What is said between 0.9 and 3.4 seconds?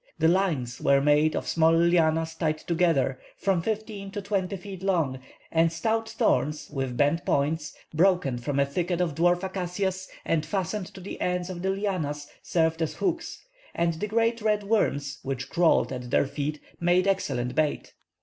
made of small lianas tied together,